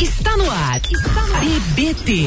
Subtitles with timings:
[0.00, 0.80] Está no ar.
[0.90, 1.44] Está no ar.
[1.44, 2.24] EBT.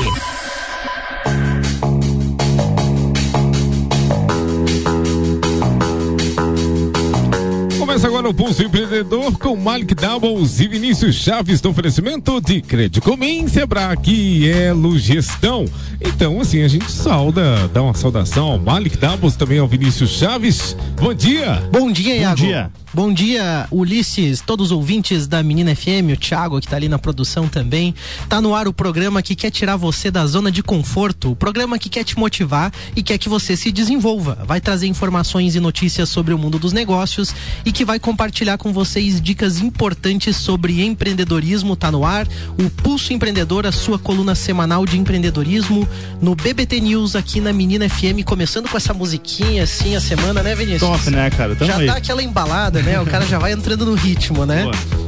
[7.79, 13.01] Começa agora o Pulso Empreendedor com Malik Doubles e Vinícius Chaves do oferecimento de Crédito
[13.01, 15.65] Comim, Sebrae e Elo Gestão.
[15.99, 20.77] Então, assim, a gente sauda, dá uma saudação ao Malik Doubles, também ao Vinícius Chaves.
[21.01, 21.67] Bom dia!
[21.71, 22.39] Bom dia, Iago.
[22.39, 22.82] Bom dia.
[22.95, 26.99] Bom dia, Ulisses, todos os ouvintes da Menina FM, o Thiago que tá ali na
[26.99, 27.95] produção também.
[28.29, 31.79] Tá no ar o programa que quer tirar você da zona de conforto, o programa
[31.79, 34.37] que quer te motivar e quer que você se desenvolva.
[34.45, 37.33] Vai trazer informações e notícias sobre o mundo dos negócios
[37.65, 41.75] e que vai compartilhar com vocês dicas importantes sobre empreendedorismo.
[41.75, 42.27] Tá no ar
[42.59, 45.89] o Pulso Empreendedor, a sua coluna semanal de empreendedorismo
[46.21, 50.53] no BBT News aqui na Menina FM, começando com essa musiquinha assim a semana, né,
[50.53, 50.81] Vinícius?
[50.81, 51.55] Top, né, cara?
[51.55, 51.87] Tamo Já aí.
[51.87, 52.99] dá aquela embalada, né?
[52.99, 54.63] O cara já vai entrando no ritmo, né?
[54.63, 55.02] Boa.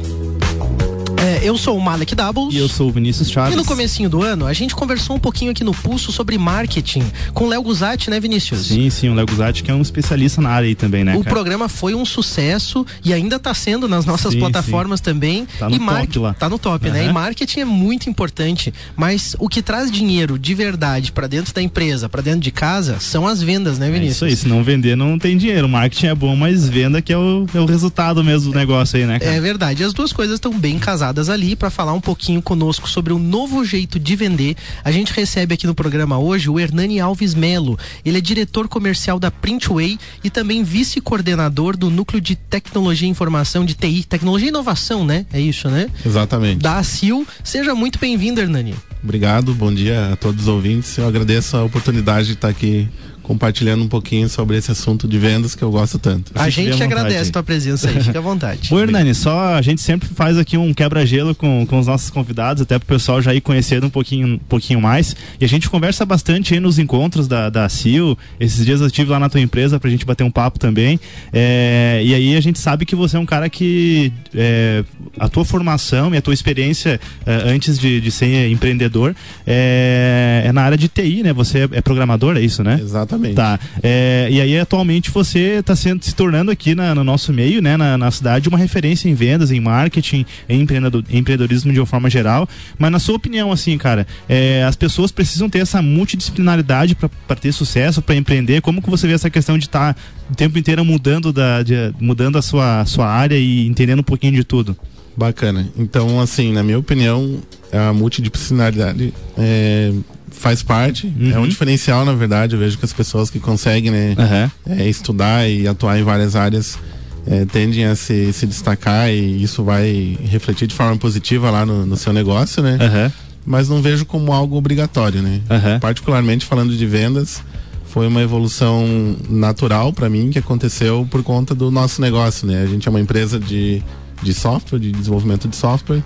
[1.26, 2.54] É, eu sou o Malek Doubles.
[2.54, 3.52] E eu sou o Vinícius Chaves.
[3.52, 7.02] E no comecinho do ano, a gente conversou um pouquinho aqui no Pulso sobre marketing
[7.34, 8.66] com o Léo Guzatti, né, Vinícius?
[8.66, 11.24] Sim, sim, o Léo Guzatti, que é um especialista na área aí também, né, O
[11.24, 11.34] cara?
[11.34, 15.46] programa foi um sucesso e ainda tá sendo nas nossas Sim, plataformas também.
[15.58, 16.34] Tá no e top lá.
[16.34, 17.00] Tá no top, né?
[17.00, 17.10] Aham.
[17.10, 21.60] E marketing é muito importante, mas o que traz dinheiro de verdade pra dentro da
[21.60, 24.16] empresa, pra dentro de casa, são as vendas, né, É Vinícius?
[24.16, 25.68] isso aí, se não vender não tem dinheiro.
[25.68, 29.06] Marketing é bom, mas venda que é o, é o resultado mesmo do negócio aí,
[29.06, 29.32] né, cara?
[29.32, 33.12] É verdade, as duas coisas estão bem casadas ali para falar um pouquinho conosco sobre
[33.12, 34.56] o novo jeito de vender.
[34.84, 37.78] A gente recebe aqui no programa hoje o Hernani Alves Melo.
[38.04, 43.64] Ele é diretor comercial da Printway e também vice-coordenador do núcleo de tecnologia e informação
[43.64, 45.26] de TI, tecnologia e inovação, né?
[45.32, 45.88] É isso, né?
[46.04, 46.60] Exatamente.
[46.60, 47.26] Da ACIL.
[47.42, 48.74] Seja muito bem-vindo, Hernani.
[49.02, 50.98] Obrigado, bom dia a todos os ouvintes.
[50.98, 52.88] Eu agradeço a oportunidade de estar aqui
[53.26, 56.30] compartilhando um pouquinho sobre esse assunto de vendas que eu gosto tanto.
[56.32, 58.70] A Fique gente agradece a tua presença aí, fica à vontade.
[58.72, 62.62] Ô Hernani, só a gente sempre faz aqui um quebra-gelo com, com os nossos convidados,
[62.62, 65.16] até pro pessoal já ir conhecendo um pouquinho, um pouquinho mais.
[65.40, 68.16] E a gente conversa bastante aí nos encontros da, da CIL.
[68.38, 71.00] Esses dias eu estive lá na tua empresa pra gente bater um papo também.
[71.32, 74.84] É, e aí a gente sabe que você é um cara que é,
[75.18, 80.52] a tua formação e a tua experiência é, antes de, de ser empreendedor é, é
[80.52, 81.32] na área de TI, né?
[81.32, 82.78] Você é, é programador, é isso, né?
[82.80, 83.15] Exatamente.
[83.34, 83.58] Tá.
[83.82, 87.96] É, e aí, atualmente, você está se tornando aqui na- no nosso meio, né, na,
[87.98, 92.48] na cidade, uma referência em vendas, em marketing, em empreendedor- empreendedorismo de uma forma geral.
[92.78, 97.52] Mas, na sua opinião, assim, cara, é, as pessoas precisam ter essa multidisciplinaridade para ter
[97.52, 98.60] sucesso, para empreender.
[98.60, 99.96] Como que você vê essa questão de estar
[100.30, 104.32] o tempo inteiro mudando, da, de- mudando a sua, sua área e entendendo um pouquinho
[104.32, 104.76] de tudo?
[105.16, 105.66] Bacana.
[105.78, 107.38] Então, assim, na minha opinião,
[107.72, 109.92] a multidisciplinaridade é,
[110.36, 111.06] faz parte.
[111.06, 111.32] Uhum.
[111.32, 112.54] É um diferencial, na verdade.
[112.54, 114.50] Eu vejo que as pessoas que conseguem né, Aham.
[114.68, 116.78] é, estudar e atuar em várias áreas
[117.26, 121.84] é, tendem a se, se destacar e isso vai refletir de forma positiva lá no,
[121.84, 122.78] no seu negócio, né?
[122.80, 123.12] Aham.
[123.44, 125.40] Mas não vejo como algo obrigatório, né?
[125.80, 127.42] Particularmente falando de vendas,
[127.84, 132.62] foi uma evolução natural para mim que aconteceu por conta do nosso negócio, né?
[132.62, 133.82] A gente é uma empresa de,
[134.20, 136.02] de software, de desenvolvimento de software.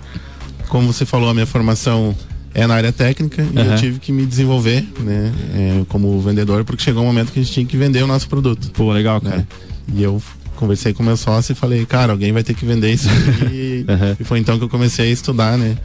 [0.69, 2.15] Como você falou, a minha formação
[2.53, 3.71] é na área técnica e Aham.
[3.71, 5.31] eu tive que me desenvolver, né?
[5.53, 8.27] é, como vendedor, porque chegou um momento que a gente tinha que vender o nosso
[8.27, 9.37] produto, Pô, legal, cara.
[9.37, 9.47] né?
[9.93, 10.21] E eu
[10.55, 13.85] conversei com meu sócio e falei, cara, alguém vai ter que vender isso aqui.
[13.89, 14.17] Aham.
[14.19, 15.75] E foi então que eu comecei a estudar, né?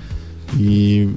[0.59, 1.09] E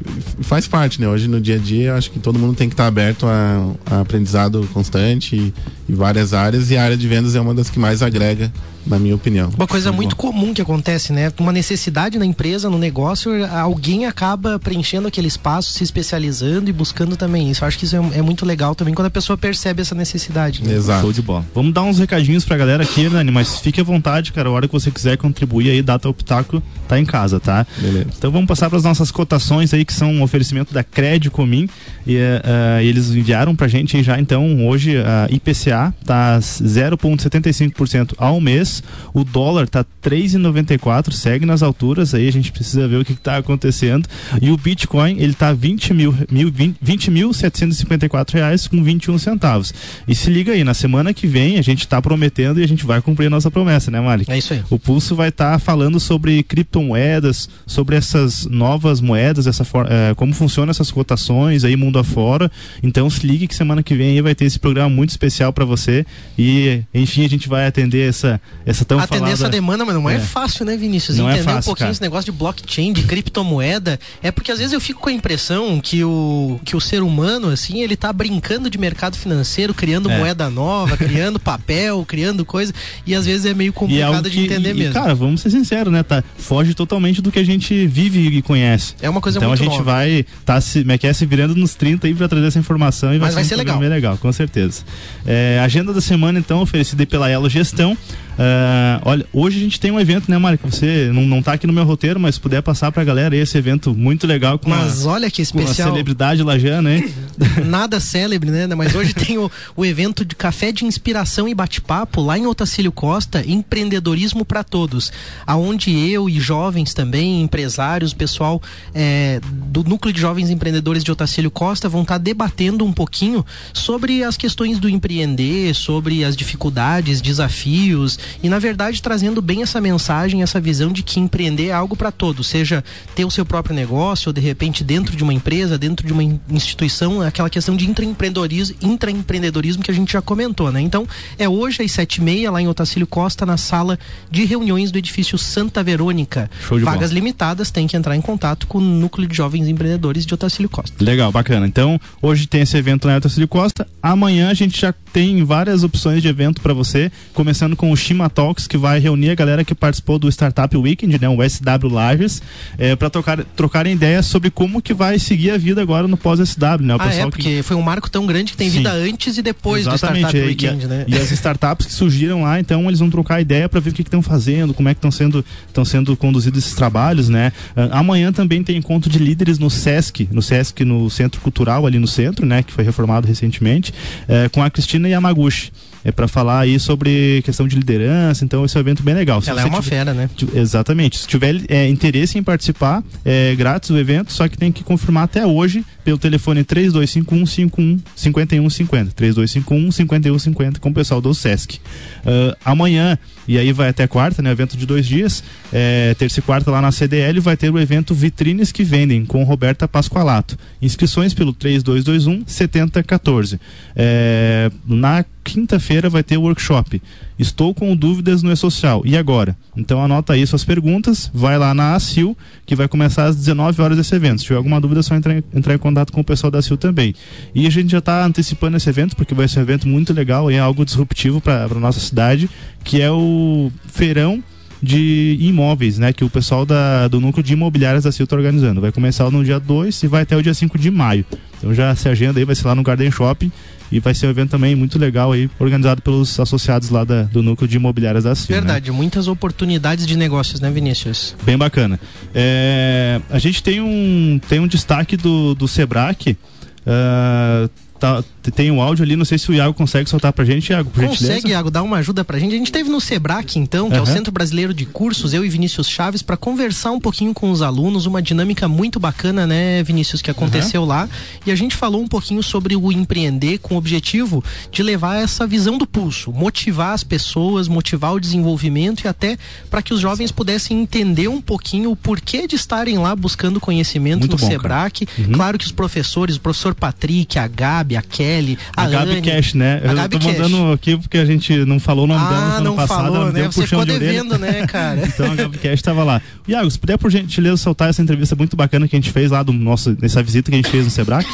[0.41, 1.07] faz parte, né?
[1.07, 3.73] Hoje no dia a dia, eu acho que todo mundo tem que estar aberto a,
[3.85, 5.53] a aprendizado constante e,
[5.87, 6.71] e várias áreas.
[6.71, 8.51] E a área de vendas é uma das que mais agrega,
[8.85, 9.49] na minha opinião.
[9.55, 11.31] Uma coisa muito comum que acontece, né?
[11.39, 17.15] Uma necessidade na empresa, no negócio, alguém acaba preenchendo aquele espaço, se especializando e buscando
[17.15, 17.63] também isso.
[17.63, 20.63] Eu acho que isso é, é muito legal também quando a pessoa percebe essa necessidade.
[20.63, 20.73] né?
[20.73, 21.01] Exato.
[21.01, 21.45] Show de bola.
[21.53, 24.49] Vamos dar uns recadinhos pra galera aqui, Nani, mas fique à vontade, cara.
[24.49, 27.65] A hora que você quiser contribuir aí, data o pitaco, tá em casa, tá?
[27.77, 28.07] Beleza.
[28.17, 31.69] Então vamos passar para as nossas cotações aí, que são um oferecimento da Crédito Comim.
[32.07, 38.68] E eh, eles enviaram pra gente já, então, hoje a IPCA tá 0,75% ao mês.
[39.13, 43.21] O dólar tá 3,94, segue nas alturas aí, a gente precisa ver o que, que
[43.21, 44.07] tá acontecendo.
[44.41, 46.51] E o Bitcoin, ele tá 20 mil, mil,
[46.81, 49.73] 20 mil 754 reais com 21 centavos.
[50.07, 52.85] E se liga aí, na semana que vem a gente tá prometendo e a gente
[52.85, 54.31] vai cumprir a nossa promessa, né, Malik?
[54.31, 54.61] É isso aí.
[54.69, 60.33] O Pulso vai estar falando sobre criptomoedas, sobre essas novas moedas, essa for- eh, como
[60.33, 62.51] funcionam essas cotações aí mundo afora.
[62.81, 65.65] Então se ligue que semana que vem aí vai ter esse programa muito especial para
[65.65, 66.05] você
[66.37, 69.33] e enfim a gente vai atender essa essa tão Atender falada...
[69.33, 70.19] essa demanda, mas não é, É.
[70.19, 71.17] fácil, né, Vinícius?
[71.17, 71.91] Não é Entender um fácil, pouquinho cara.
[71.91, 73.99] esse negócio de blockchain, de criptomoeda.
[74.21, 77.49] É porque às vezes eu fico com a impressão que o, que o ser humano,
[77.49, 80.17] assim, ele tá brincando de mercado financeiro, criando É.
[80.17, 82.73] moeda nova, criando papel, criando coisa.
[83.05, 84.93] E às vezes é meio E é complicado de que, entender e, mesmo.
[84.93, 86.03] Cara, vamos ser sinceros, né?
[86.03, 88.93] Tá, foge totalmente do que a gente vive e conhece.
[89.01, 89.83] É uma coisa então muito a gente nova.
[89.91, 93.19] vai tá se, é é, se virando nos 30 aí pra trazer essa informação e
[93.19, 93.89] Mas vai um ser programa legal.
[93.89, 94.83] bem legal, com certeza.
[95.25, 97.97] É, agenda da semana, então, oferecida pela Elo Gestão.
[98.41, 100.57] Ah, olha, hoje a gente tem um evento, né, Mário?
[100.63, 103.57] Você não, não tá aqui no meu roteiro, mas se puder passar pra galera esse
[103.57, 105.89] evento muito legal com Mas uma, olha que com uma especial.
[105.89, 107.13] celebridade lajana, hein?
[107.67, 108.65] nada célebre, né?
[108.75, 112.93] Mas hoje tem o, o evento de café de inspiração e bate-papo lá em Otacílio
[112.93, 115.11] Costa, empreendedorismo para todos,
[115.45, 118.61] aonde eu e jovens também, empresários, pessoal
[118.95, 124.23] é, do núcleo de jovens empreendedores de Otacílio Costa vão estar debatendo um pouquinho sobre
[124.23, 130.41] as questões do empreender, sobre as dificuldades, desafios e na verdade trazendo bem essa mensagem,
[130.43, 132.83] essa visão de que empreender é algo para todos, seja
[133.15, 136.23] ter o seu próprio negócio ou de repente dentro de uma empresa, dentro de uma
[136.23, 140.81] in- instituição, aquela questão de intraempreendedorismo, intraempreendedorismo que a gente já comentou, né?
[140.81, 143.97] Então, é hoje às sete e meia lá em Otacílio Costa, na sala
[144.29, 146.49] de reuniões do edifício Santa Verônica.
[146.67, 147.13] Show de Vagas bola.
[147.13, 151.03] limitadas, tem que entrar em contato com o núcleo de jovens empreendedores de Otacílio Costa.
[151.03, 151.67] Legal, bacana.
[151.67, 153.87] Então, hoje tem esse evento na Otacílio Costa.
[154.01, 158.18] Amanhã a gente já tem várias opções de evento para você, começando com o Shima
[158.27, 162.41] Talks, que vai reunir a galera que participou do Startup Weekend, né, o SW Lages,
[162.77, 166.81] é, para trocar, trocarem ideias sobre como que vai seguir a vida agora no pós-SW,
[166.81, 166.95] né?
[166.95, 168.77] O Ah, é, pessoal que porque foi um marco tão grande que tem Sim.
[168.79, 171.05] vida antes e depois Exatamente, do Startup e- Weekend, e, né?
[171.07, 174.01] E as startups que surgiram lá, então eles vão trocar ideia para ver o que
[174.01, 175.45] estão fazendo, como é que estão sendo,
[175.85, 177.53] sendo conduzidos esses trabalhos, né?
[177.75, 181.99] Ah, amanhã também tem encontro de líderes no SESC, no SESC, no Centro Cultural ali
[181.99, 182.63] no centro, né?
[182.63, 183.93] Que foi reformado recentemente,
[184.27, 185.71] eh, com a Cristina Yamaguchi.
[186.01, 188.08] É para falar aí sobre questão de liderança,
[188.43, 189.41] então esse é um evento bem legal.
[189.41, 190.29] Se Ela é uma tiver- fera, né?
[190.53, 191.17] Exatamente.
[191.19, 195.23] Se tiver é, interesse em participar, é grátis o evento, só que tem que confirmar
[195.25, 199.11] até hoje pelo telefone 3251 5150.
[199.11, 201.79] 3251 5150 com o pessoal do SESC.
[202.25, 203.17] Ah, amanhã,
[203.47, 204.51] e aí vai até quarta, né?
[204.51, 205.43] Evento de dois dias.
[205.73, 209.43] É, terça e quarta lá na CDL vai ter o evento Vitrines que Vendem com
[209.43, 210.57] Roberta Pascoalato.
[210.81, 213.59] Inscrições pelo 3221 7014.
[213.95, 217.01] É, na quinta-feira vai ter o workshop.
[217.39, 219.01] Estou com dúvidas no E-Social.
[219.03, 219.57] E agora?
[219.75, 223.97] Então anota aí suas perguntas, vai lá na ACIL, que vai começar às 19 horas
[223.97, 224.39] esse evento.
[224.39, 226.77] Se tiver alguma dúvida, é só entrar, entrar em contato com o pessoal da ACIL
[226.77, 227.13] também.
[227.53, 230.51] E a gente já está antecipando esse evento, porque vai ser um evento muito legal
[230.51, 232.49] e é algo disruptivo para a nossa cidade,
[232.83, 234.43] que é o feirão
[234.81, 236.13] de imóveis, né?
[236.13, 238.79] Que o pessoal da, do núcleo de imobiliárias da CIL está organizando.
[238.79, 241.25] Vai começar no dia 2 e vai até o dia 5 de maio.
[241.57, 243.51] Então já se agenda aí, vai ser lá no Garden Shopping.
[243.91, 247.41] E vai ser um evento também muito legal aí, organizado pelos associados lá da- do
[247.41, 248.55] núcleo de imobiliárias da CIL.
[248.55, 248.61] né?
[248.61, 251.35] Verdade, muitas oportunidades de negócios, né, Vinícius?
[251.43, 251.99] Bem bacana.
[252.33, 256.37] É, a gente tem um, tem um destaque do, do Sebrae.
[256.85, 257.69] ah,
[257.99, 258.23] tá-
[258.55, 261.01] tem um áudio ali, não sei se o Iago consegue soltar pra gente, Iago, por
[261.01, 261.35] gentileza.
[261.35, 262.55] Consegue, Iago, dar uma ajuda pra gente?
[262.55, 264.05] A gente teve no Sebrac, então, que é o.
[264.05, 268.07] Centro Brasileiro de Cursos, eu e Vinícius Chaves, para conversar um pouquinho com os alunos,
[268.07, 271.07] uma dinâmica muito bacana, né, Vinícius, que aconteceu lá.
[271.45, 275.45] E a gente falou um pouquinho sobre o empreender com o objetivo de levar essa
[275.45, 279.37] visão do pulso, motivar as pessoas, motivar o desenvolvimento e até
[279.69, 284.21] para que os jovens pudessem entender um pouquinho o porquê de estarem lá buscando conhecimento
[284.21, 285.07] Muito no bom, Sebrac.
[285.17, 285.31] Uhum.
[285.33, 289.21] Claro que os professores, o professor Patrick, a Gabi, a Kelly, a, A Gabi Anne,
[289.21, 289.81] Cash, né?
[289.83, 290.37] Eu Gabi tô Cash.
[290.39, 293.03] mandando aqui porque a gente não falou o nome dela no Ah, ano não passado.
[293.03, 293.41] falou, né?
[293.41, 294.11] deu Você puxão ficou de orelha.
[294.23, 295.01] devendo, né, cara?
[295.07, 296.21] Então a Gabi Cash estava lá.
[296.47, 299.41] Iago, se puder por gentileza soltar essa entrevista muito bacana que a gente fez lá
[299.43, 301.25] do nosso, nessa visita que a gente fez no Sebrae.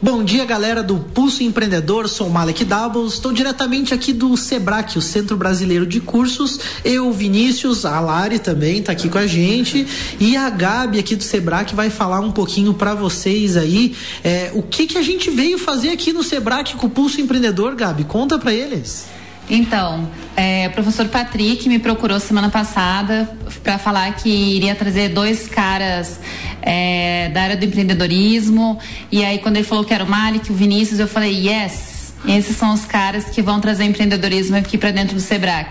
[0.00, 2.06] Bom dia, galera do Pulso Empreendedor.
[2.06, 3.14] Sou Malek Doubles.
[3.14, 6.60] Estou diretamente aqui do Sebrac, o Centro Brasileiro de Cursos.
[6.84, 9.86] Eu, Vinícius, a Lari também está aqui com a gente.
[10.20, 14.62] E a Gabi aqui do Sebrac vai falar um pouquinho para vocês aí é, o
[14.62, 18.04] que, que a gente veio fazer aqui no Sebrac com o Pulso Empreendedor, Gabi.
[18.04, 19.15] Conta para eles.
[19.48, 23.30] Então, é, o professor Patrick me procurou semana passada
[23.62, 26.18] para falar que iria trazer dois caras
[26.60, 28.78] é, da área do empreendedorismo.
[29.10, 32.56] E aí, quando ele falou que era o Malik o Vinícius, eu falei: yes, esses
[32.56, 35.66] são os caras que vão trazer empreendedorismo aqui para dentro do Sebrae.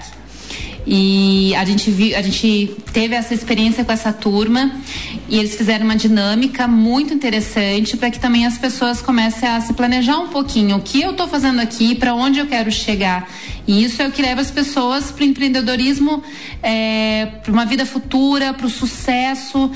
[0.88, 4.72] E a gente, viu, a gente teve essa experiência com essa turma
[5.28, 9.74] e eles fizeram uma dinâmica muito interessante para que também as pessoas comecem a se
[9.74, 13.28] planejar um pouquinho o que eu estou fazendo aqui, para onde eu quero chegar.
[13.68, 16.22] E isso é o que leva as pessoas para o empreendedorismo,
[16.62, 19.72] é, para uma vida futura, para o sucesso.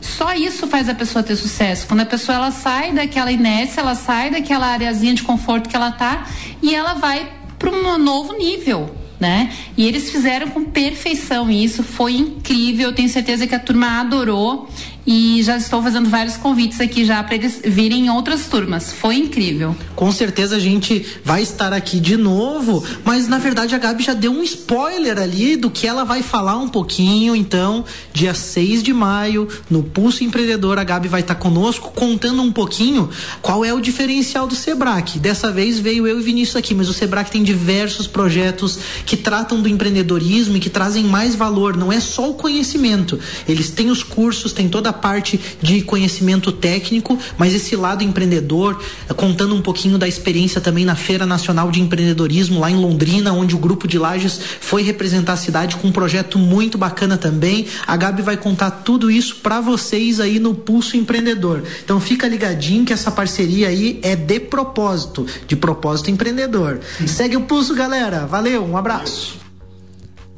[0.00, 1.86] Só isso faz a pessoa ter sucesso.
[1.86, 5.92] Quando a pessoa ela sai daquela inércia, ela sai daquela areazinha de conforto que ela
[5.92, 6.26] tá
[6.60, 9.07] e ela vai para um novo nível.
[9.18, 9.52] Né?
[9.76, 12.92] E eles fizeram com perfeição isso, foi incrível.
[12.92, 14.68] Tenho certeza que a turma adorou
[15.10, 18.92] e já estou fazendo vários convites aqui já para eles virem em outras turmas.
[18.92, 19.74] Foi incrível.
[19.96, 24.12] Com certeza a gente vai estar aqui de novo, mas na verdade a Gabi já
[24.12, 27.34] deu um spoiler ali do que ela vai falar um pouquinho.
[27.34, 32.52] Então, dia 6 de maio, no Pulso Empreendedor, a Gabi vai estar conosco contando um
[32.52, 33.08] pouquinho
[33.40, 35.18] qual é o diferencial do Sebrae.
[35.18, 39.62] Dessa vez veio eu e Vinícius aqui, mas o Sebrae tem diversos projetos que tratam
[39.62, 41.78] do empreendedorismo e que trazem mais valor.
[41.78, 43.18] Não é só o conhecimento.
[43.48, 48.80] Eles têm os cursos, tem toda a parte de conhecimento técnico, mas esse lado empreendedor,
[49.16, 53.54] contando um pouquinho da experiência também na Feira Nacional de Empreendedorismo lá em Londrina, onde
[53.54, 57.66] o grupo de Lages foi representar a cidade com um projeto muito bacana também.
[57.86, 61.62] A Gabi vai contar tudo isso para vocês aí no Pulso Empreendedor.
[61.84, 66.80] Então fica ligadinho que essa parceria aí é de propósito, de propósito empreendedor.
[67.06, 68.26] Segue o pulso, galera.
[68.26, 69.47] Valeu, um abraço.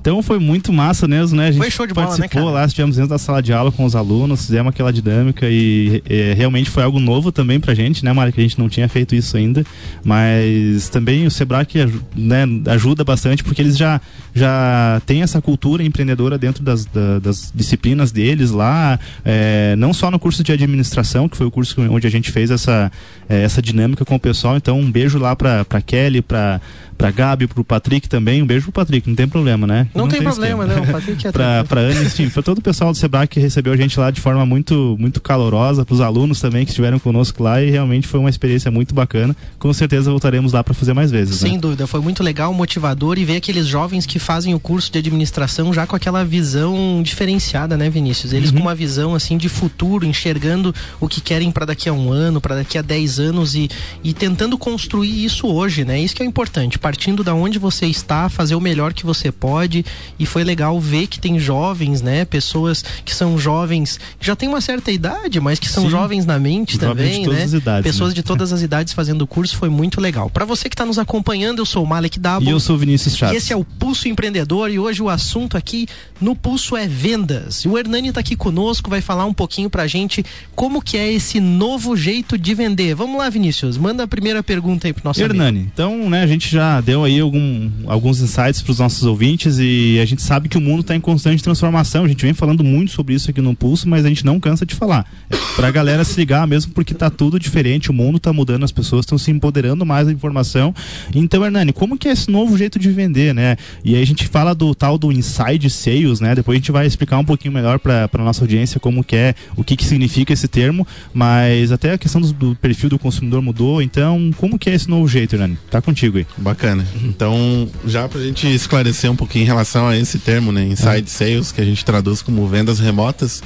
[0.00, 1.48] Então foi muito massa mesmo, né?
[1.48, 3.70] A gente Foi show de bola, né, participou lá, estivemos dentro da sala de aula
[3.70, 8.02] com os alunos, fizemos aquela dinâmica e é, realmente foi algo novo também pra gente,
[8.04, 8.32] né, Mari?
[8.32, 9.64] Que a gente não tinha feito isso ainda.
[10.02, 11.78] Mas também o Sebrae que,
[12.16, 14.00] né, ajuda bastante porque eles já,
[14.34, 20.10] já têm essa cultura empreendedora dentro das, da- das disciplinas deles lá, é, não só
[20.10, 22.90] no curso de administração, que foi o curso onde a gente fez essa,
[23.28, 24.56] é, essa dinâmica com o pessoal.
[24.56, 26.60] Então, um beijo lá pra, pra Kelly, pra,
[27.00, 28.42] pra Gabi, pro Patrick também.
[28.42, 29.88] Um beijo pro Patrick, não tem problema, né?
[29.94, 30.86] Não, tem, problema, esquema.
[30.86, 30.92] não.
[30.92, 33.76] Patrick é pra, pra Ana, enfim, foi todo o pessoal do Sebrae que recebeu a
[33.76, 37.70] gente lá de forma muito, muito calorosa, pros alunos também que estiveram conosco lá e
[37.70, 39.34] realmente foi uma experiência muito bacana.
[39.58, 41.36] Com certeza voltaremos lá para fazer mais vezes.
[41.36, 41.58] Sem né?
[41.58, 45.72] dúvida, foi muito legal, motivador e ver aqueles jovens que fazem o curso de administração
[45.72, 48.34] já com aquela visão diferenciada, né, Vinícius?
[48.34, 52.12] Eles com uma visão assim de futuro, enxergando o que querem para daqui a um
[52.12, 53.70] ano, para daqui a dez anos e,
[54.04, 55.98] e tentando construir isso hoje, né?
[55.98, 59.84] Isso que é importante, partindo da onde você está, fazer o melhor que você pode
[60.18, 64.48] e foi legal ver que tem jovens, né, pessoas que são jovens, que já têm
[64.48, 65.90] uma certa idade, mas que são Sim.
[65.90, 67.44] jovens na mente Jovens de também, todas né?
[67.44, 68.14] as idades, pessoas né?
[68.16, 70.28] de todas as idades fazendo o curso, foi muito legal.
[70.28, 72.44] Para você que está nos acompanhando, eu sou o Malek Dabo.
[72.44, 73.34] E eu sou o Vinícius Chaves.
[73.34, 75.86] E esse é o Pulso Empreendedor e hoje o assunto aqui
[76.20, 77.64] no Pulso é vendas.
[77.64, 80.24] E o Hernani tá aqui conosco, vai falar um pouquinho pra gente
[80.56, 82.96] como que é esse novo jeito de vender.
[82.96, 85.34] Vamos lá, Vinícius, manda a primeira pergunta aí pro nosso amigo.
[85.34, 89.58] Hernani, então, né, a gente já deu aí algum, alguns insights para os nossos ouvintes
[89.58, 92.04] e a gente sabe que o mundo está em constante transformação.
[92.04, 94.64] A gente vem falando muito sobre isso aqui no Pulso, mas a gente não cansa
[94.64, 95.06] de falar.
[95.30, 98.72] É pra galera se ligar mesmo porque tá tudo diferente, o mundo tá mudando, as
[98.72, 100.74] pessoas estão se empoderando mais da informação.
[101.14, 103.56] Então, Hernani, como que é esse novo jeito de vender, né?
[103.84, 106.34] E aí a gente fala do tal do inside sales, né?
[106.34, 109.64] Depois a gente vai explicar um pouquinho melhor para nossa audiência como que é, o
[109.64, 113.82] que que significa esse termo, mas até a questão do, do perfil do consumidor mudou.
[113.82, 115.58] Então, como que é esse novo jeito, Hernani?
[115.70, 116.26] Tá contigo aí.
[116.36, 116.69] Bacana.
[117.04, 121.52] Então, já pra gente esclarecer um pouquinho em relação a esse termo, né, inside sales,
[121.52, 123.42] que a gente traduz como vendas remotas,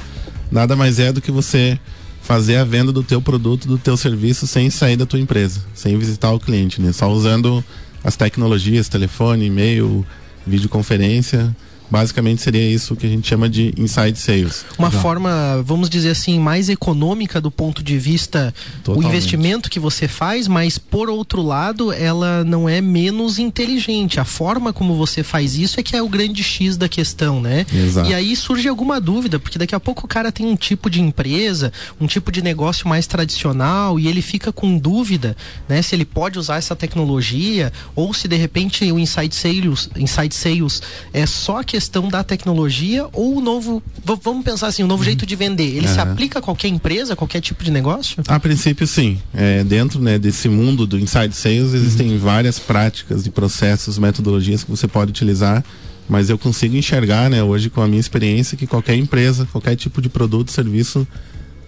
[0.51, 1.79] nada mais é do que você
[2.21, 5.97] fazer a venda do teu produto, do teu serviço sem sair da tua empresa, sem
[5.97, 6.91] visitar o cliente, né?
[6.91, 7.63] Só usando
[8.03, 10.05] as tecnologias, telefone, e-mail,
[10.45, 11.55] videoconferência.
[11.89, 14.65] Basicamente seria isso que a gente chama de inside sales.
[14.77, 19.07] Uma forma, vamos dizer assim, mais econômica do ponto de vista o Totalmente.
[19.07, 24.19] investimento que você faz, mas por outro lado, ela não é menos inteligente.
[24.19, 27.65] A forma como você faz isso é que é o grande X da questão, né?
[27.73, 28.09] Exato.
[28.09, 31.01] E aí surge alguma dúvida, porque daqui a pouco o cara tem um tipo de
[31.01, 35.35] empresa, um tipo de negócio mais tradicional e ele fica com dúvida,
[35.67, 40.33] né, se ele pode usar essa tecnologia ou se de repente o inside sales, inside
[40.33, 40.81] sales
[41.13, 43.83] é só a questão da tecnologia ou o novo,
[44.23, 47.41] vamos pensar assim, o novo jeito de vender, ele se aplica a qualquer empresa, qualquer
[47.41, 48.23] tipo de negócio?
[48.29, 49.19] A princípio, sim.
[49.33, 54.71] É, dentro né, desse mundo do inside sales, existem várias práticas e processos, metodologias que
[54.71, 55.65] você pode utilizar,
[56.07, 60.01] mas eu consigo enxergar, né, hoje com a minha experiência, que qualquer empresa, qualquer tipo
[60.01, 61.05] de produto, serviço,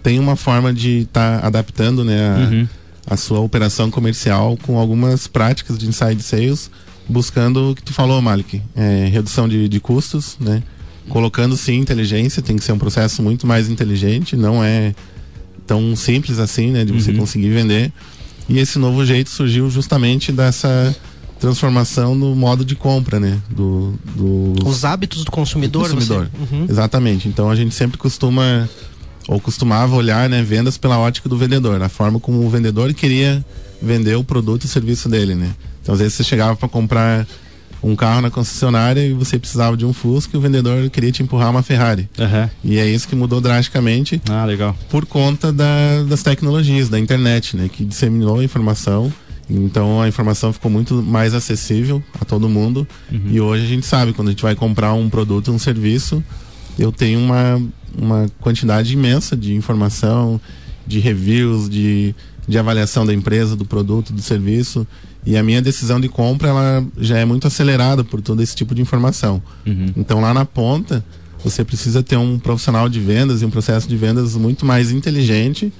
[0.02, 2.66] tem uma forma de estar adaptando né,
[3.06, 6.70] a, a sua operação comercial com algumas práticas de inside sales,
[7.08, 10.62] buscando o que tu falou, Malik, é, redução de, de custos, né?
[11.08, 14.94] Colocando sim inteligência, tem que ser um processo muito mais inteligente, não é
[15.66, 17.90] tão simples assim, né, de você conseguir vender.
[18.48, 20.94] E esse novo jeito surgiu justamente dessa
[21.40, 26.30] transformação no modo de compra, né, do, do Os hábitos do consumidor, do consumidor.
[26.48, 26.66] você- Uhum.
[26.68, 27.28] Exatamente.
[27.28, 28.68] Então a gente sempre costuma
[29.26, 33.44] ou costumava olhar, né, vendas pela ótica do vendedor, a forma como o vendedor queria
[33.80, 35.54] vender o produto e serviço dele, né.
[35.88, 37.26] Então às vezes você chegava para comprar
[37.82, 41.22] um carro na concessionária e você precisava de um Fusca e o vendedor queria te
[41.22, 42.10] empurrar uma Ferrari.
[42.18, 42.50] Aham.
[42.62, 44.76] E é isso que mudou drasticamente Ah, legal.
[44.90, 49.10] por conta da- das tecnologias, da internet, né, que disseminou a informação
[49.50, 52.86] Então a informação ficou muito mais acessível a todo mundo.
[53.10, 53.22] Uhum.
[53.30, 56.22] E hoje a gente sabe, quando a gente vai comprar um produto, um serviço,
[56.78, 57.58] eu tenho uma,
[57.96, 60.38] uma quantidade imensa de informação,
[60.86, 62.14] de reviews, de,
[62.46, 64.86] de avaliação da empresa, do produto, do serviço.
[65.26, 68.74] E a minha decisão de compra ela já é muito acelerada por todo esse tipo
[68.74, 69.42] de informação.
[69.66, 69.92] Uhum.
[69.96, 71.04] Então lá na ponta,
[71.44, 75.72] você precisa ter um profissional de vendas e um processo de vendas muito mais inteligente,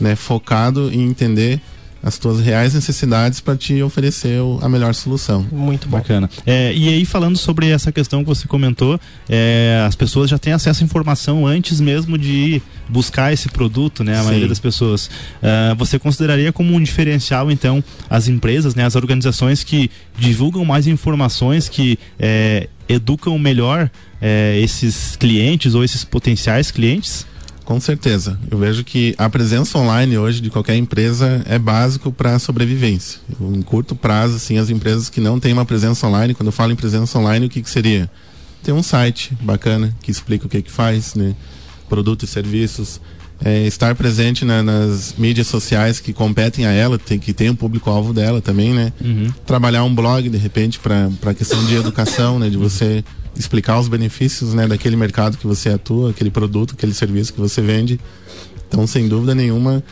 [0.00, 1.60] né, focado em entender
[2.06, 5.44] as tuas reais necessidades para te oferecer o- a melhor solução.
[5.50, 5.96] Muito bom.
[5.98, 6.30] Bacana.
[6.46, 8.98] É, e aí, falando sobre essa questão que você comentou,
[9.28, 14.14] é, as pessoas já têm acesso à informação antes mesmo de buscar esse produto, né?
[14.14, 14.24] A Sim.
[14.26, 15.10] maioria das pessoas.
[15.42, 18.84] Ah, você consideraria como um diferencial, então, as empresas, né?
[18.84, 23.90] As organizações que divulgam mais informações, que é, educam melhor
[24.22, 27.26] é, esses clientes ou esses potenciais clientes?
[27.66, 28.38] Com certeza.
[28.48, 33.18] Eu vejo que a presença online hoje de qualquer empresa é básico para a sobrevivência.
[33.40, 36.70] Em curto prazo, assim, as empresas que não têm uma presença online, quando eu falo
[36.72, 38.08] em presença online, o que, que seria?
[38.62, 41.34] Ter um site bacana que explica o que, que faz, né?
[41.88, 43.00] Produtos e serviços.
[43.44, 47.54] É, estar presente na- nas mídias sociais que competem a ela, tem, que tem o
[47.54, 48.92] público-alvo dela também, né?
[49.44, 52.48] Trabalhar um blog, de repente, para a questão de educação, né?
[52.48, 53.04] De você
[53.38, 57.60] explicar os benefícios né, daquele mercado que você atua, aquele produto, aquele serviço que você
[57.60, 58.00] vende.
[58.68, 59.82] Então, sem dúvida nenhuma,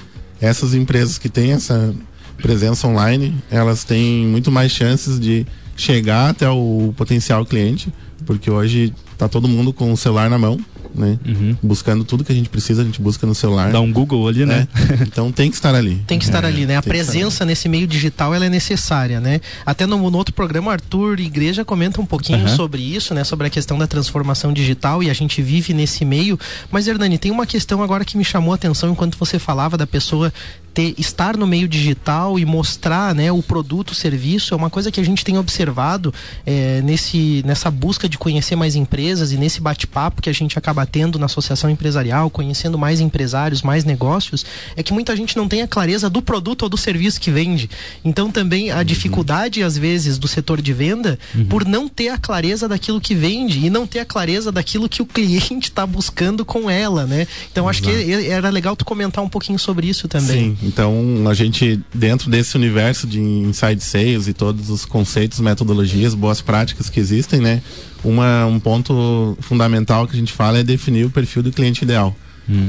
[0.40, 1.94] essas empresas que têm essa
[2.36, 5.46] presença online, elas têm muito mais chances de
[5.76, 7.92] chegar até o potencial cliente,
[8.26, 10.58] porque hoje está todo mundo com o celular na mão,
[10.94, 11.18] né?
[11.62, 13.72] Buscando tudo que a gente precisa, a gente busca no celular.
[13.72, 14.68] Dá um Google ali, né?
[14.70, 14.98] né?
[15.02, 16.02] Então tem que estar ali.
[16.06, 16.76] Tem que estar É, ali, né?
[16.76, 19.40] A presença nesse meio digital ela é necessária, né?
[19.64, 22.56] Até no, no outro programa, o Arthur Igreja comenta um pouquinho Aham.
[22.56, 23.24] sobre isso, né?
[23.24, 26.38] Sobre a questão da transformação digital e a gente vive nesse meio.
[26.70, 29.86] Mas, Hernani, tem uma questão agora que me chamou a atenção enquanto você falava da
[29.86, 30.32] pessoa
[30.74, 34.90] ter, estar no meio digital e mostrar né, o produto, o serviço, é uma coisa
[34.90, 36.12] que a gente tem observado
[36.44, 40.84] é, nesse, nessa busca de conhecer mais empresas e nesse bate-papo que a gente acaba
[40.84, 44.44] tendo na associação empresarial, conhecendo mais empresários, mais negócios,
[44.76, 47.70] é que muita gente não tem a clareza do produto ou do serviço que vende.
[48.04, 52.68] Então também a dificuldade, às vezes, do setor de venda por não ter a clareza
[52.68, 56.68] daquilo que vende e não ter a clareza daquilo que o cliente está buscando com
[56.68, 57.28] ela, né?
[57.50, 57.90] Então acho que
[58.28, 60.56] era legal tu comentar um pouquinho sobre isso também.
[60.60, 66.14] Sim, então a gente, dentro desse universo de inside sales e todos os conceitos, metodologias,
[66.14, 67.62] boas práticas que existem, né?
[68.02, 72.14] Uma, um ponto fundamental que a gente fala é definir o perfil do cliente ideal,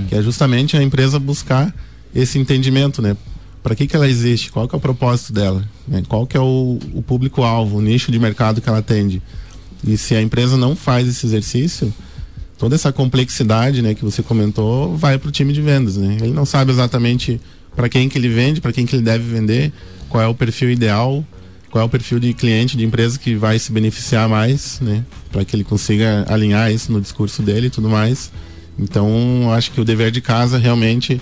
[0.08, 1.74] que é justamente a empresa buscar
[2.14, 3.18] esse entendimento, né?
[3.62, 4.52] Para que, que ela existe?
[4.52, 5.64] Qual que é o propósito dela?
[5.88, 6.04] né?
[6.08, 9.22] Qual que é o, o público-alvo, o nicho de mercado que ela atende?
[9.86, 11.94] E se a empresa não faz esse exercício,
[12.58, 16.18] toda essa complexidade, né, que você comentou, vai para o time de vendas, né?
[16.22, 17.40] Ele não sabe exatamente
[17.76, 19.72] para quem que ele vende, para quem que ele deve vender,
[20.10, 21.26] qual é o perfil ideal,
[21.70, 25.44] qual é o perfil de cliente, de empresa que vai se beneficiar mais, né, para
[25.44, 28.32] que ele consiga alinhar isso no discurso dele e tudo mais.
[28.80, 31.22] Então, acho que o dever de casa realmente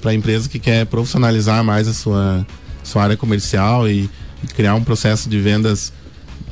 [0.00, 2.46] para a empresa que quer profissionalizar mais a sua
[2.82, 4.10] sua área comercial e,
[4.42, 5.92] e criar um processo de vendas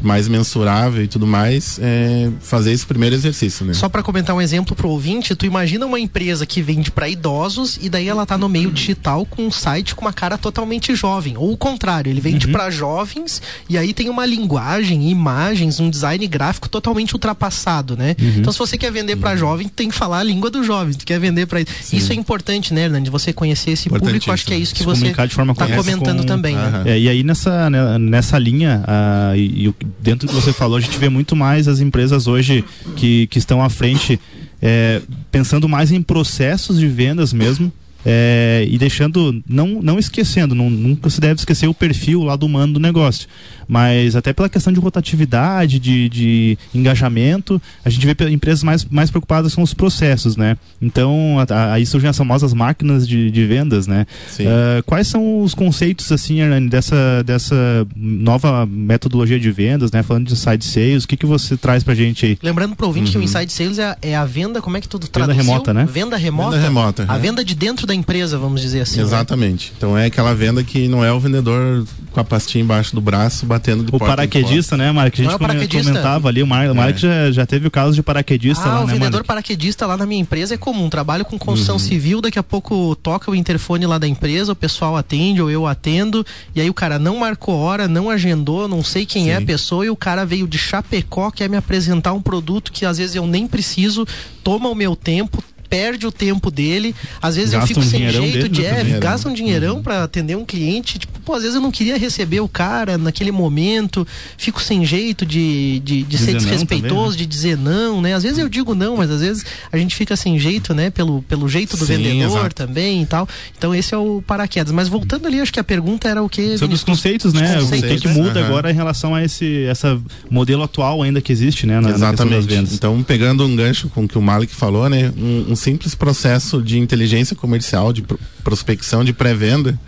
[0.02, 3.74] mais mensurável e tudo mais, é fazer esse primeiro exercício, né?
[3.74, 7.78] Só para comentar um exemplo pro ouvinte, tu imagina uma empresa que vende para idosos
[7.80, 11.36] e daí ela tá no meio digital com um site com uma cara totalmente jovem,
[11.36, 16.26] ou o contrário, ele vende para jovens e aí tem uma linguagem, imagens, um design
[16.26, 18.16] gráfico totalmente ultrapassado, né?
[18.18, 21.04] Então se você quer vender para jovem, tem que falar a língua dos jovens, tu
[21.04, 23.10] quer vender para isso é importante, né, Hernandes?
[23.10, 25.66] Você conhecer esse público, acho que é isso que Se você comunicar de forma tá
[25.66, 26.82] correta comentando com- também, né?
[26.86, 30.52] É, e aí nessa, né, nessa linha, ah, e, e o- dentro do que você
[30.52, 32.64] falou, a gente vê muito mais as empresas hoje
[32.96, 34.20] que, que estão à frente
[34.62, 35.00] é,
[35.30, 37.72] pensando mais em processos de vendas mesmo.
[38.04, 42.46] é, e deixando, não, não esquecendo, não- nunca se deve esquecer o perfil lá do
[42.46, 43.28] humano do negócio,
[43.70, 49.10] mas até pela questão de rotatividade, de, de engajamento, a gente vê empresas mais, mais
[49.10, 50.56] preocupadas com os processos, né?
[50.82, 54.06] Então, a- a- aí surgem as famosas máquinas de, de vendas, né?
[54.28, 54.46] Sim.
[54.48, 60.02] Ah, quais são os conceitos, assim, Hernani, dessa, dessa nova metodologia de vendas, né?
[60.02, 62.38] Falando de side sales, o que, que você traz pra gente aí?
[62.42, 64.88] Lembrando pro ouvinte que o Inside Sales é, a- é a venda, como é que
[64.88, 65.42] tudo traduziu?
[65.44, 65.86] remota, né?
[65.90, 66.50] Venda remota.
[66.56, 67.18] Venda remota, A é.
[67.20, 68.96] venda de dentro da empresa, vamos dizer assim.
[68.96, 69.02] né?
[69.04, 69.72] Exatamente.
[69.76, 73.46] Então é aquela venda que não é o vendedor com a pastinha embaixo do braço
[73.60, 75.12] batendo de O porta em paraquedista, né, Mark?
[75.14, 78.02] A gente é comentava ali, o Mark, o Mark já, já teve o caso de
[78.02, 79.26] paraquedista Ah, lá, o né, vendedor Mark?
[79.26, 80.88] paraquedista lá na minha empresa é comum.
[80.88, 84.96] Trabalho com construção civil, daqui a pouco toca o interfone lá da empresa, o pessoal
[84.96, 89.04] atende ou eu atendo, e aí o cara não marcou hora, não agendou, não sei
[89.04, 89.46] quem é a Sim.
[89.46, 93.14] pessoa, e o cara veio de Chapecó, quer me apresentar um produto que às vezes
[93.16, 94.06] eu nem preciso,
[94.42, 95.42] toma o meu tempo.
[95.70, 98.98] Perde o tempo dele, às vezes eu Gasta fico um sem jeito de né, é,
[98.98, 99.36] gasta um né?
[99.36, 102.98] dinheirão pra atender um cliente, tipo, pô, às vezes eu não queria receber o cara
[102.98, 104.06] naquele momento,
[104.36, 107.16] fico sem jeito de, de, de ser desrespeitoso, também, né?
[107.16, 108.14] de dizer não, né?
[108.14, 110.90] Às vezes eu digo não, mas às vezes a gente fica sem jeito, né?
[110.90, 112.54] Pelo, pelo jeito do Sim, vendedor exato.
[112.54, 113.28] também e tal.
[113.56, 114.72] Então esse é o paraquedas.
[114.72, 116.58] Mas voltando ali, acho que a pergunta era o que.
[116.58, 117.58] Sobre os conceitos, né?
[117.58, 118.14] Os o que, conceitos, que né?
[118.14, 118.48] muda Aham.
[118.48, 121.80] agora em relação a esse essa modelo atual ainda que existe, né?
[121.80, 122.48] Na, na questão das Exatamente.
[122.48, 122.72] vendas.
[122.72, 125.12] Então, pegando um gancho com o que o Malik falou, né?
[125.16, 129.78] Um, um simples processo de inteligência comercial, de pro- prospecção, de pré-venda,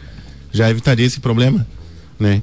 [0.53, 1.67] já evitaria esse problema,
[2.21, 2.43] né?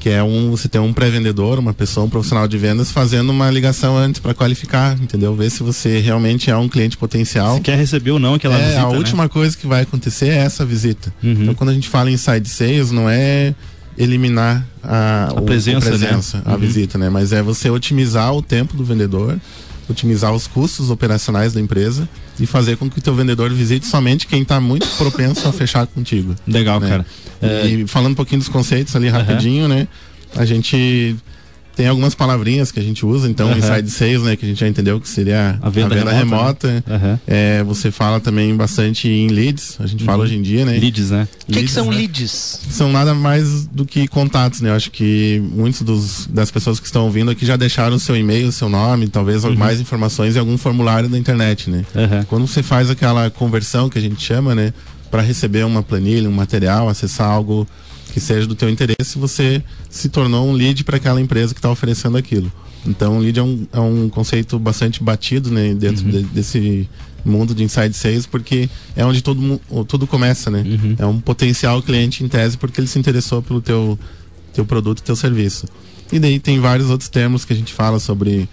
[0.00, 3.50] Que é um, você ter um pré-vendedor, uma pessoa, um profissional de vendas, fazendo uma
[3.50, 5.34] ligação antes para qualificar, entendeu?
[5.34, 7.56] Ver se você realmente é um cliente potencial.
[7.56, 8.96] Se quer receber ou não aquela é, visita, a né?
[8.96, 11.12] última coisa que vai acontecer é essa visita.
[11.20, 11.32] Uhum.
[11.42, 13.52] Então, quando a gente fala em side sales, não é
[13.98, 16.42] eliminar a, A o- presença, o presença, né?
[16.46, 16.58] a Uhum.
[16.58, 17.10] visita, né?
[17.10, 19.36] Mas é você otimizar o tempo do vendedor,
[19.88, 24.26] otimizar os custos operacionais da empresa e fazer com que o teu vendedor visite somente
[24.26, 26.34] quem está muito propenso a fechar contigo.
[26.46, 26.88] Legal, né?
[26.88, 27.06] cara.
[27.40, 29.88] É, E falando um pouquinho dos conceitos ali rapidinho, né?
[30.36, 31.16] A gente
[31.78, 33.58] tem algumas palavrinhas que a gente usa, então Aham.
[33.58, 36.84] inside sales, né, que a gente já entendeu que seria A venda remota, remota.
[36.90, 37.20] Aham.
[37.24, 40.76] É, você fala também bastante em leads, a gente fala hoje em dia, né?
[40.76, 41.28] Leads, né?
[41.48, 41.98] O que, que são né?
[41.98, 42.62] leads?
[42.68, 44.70] São nada mais do que contatos, né?
[44.70, 48.16] Eu acho que muitos dos, das pessoas que estão ouvindo aqui já deixaram o seu
[48.16, 51.84] e-mail, o seu nome, talvez mais informações em algum formulário da internet, né?
[52.26, 54.74] Quando você faz aquela conversão que a gente chama, né,
[55.12, 57.68] para receber uma planilha, um material, acessar algo
[58.12, 61.70] que seja do teu interesse, você se tornou um lead para aquela empresa que está
[61.70, 62.50] oferecendo aquilo.
[62.86, 66.88] Então, lead é um, é um conceito bastante batido, né, dentro de- desse
[67.24, 70.64] mundo de inside sales, porque é onde todo tudo começa, né?
[70.66, 70.96] Uhum.
[70.98, 73.98] É um potencial cliente em tese porque ele se interessou pelo teu
[74.54, 75.66] teu produto, teu serviço.
[76.10, 78.48] E daí tem vários outros termos que a gente fala sobre